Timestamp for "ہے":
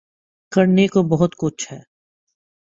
1.73-1.79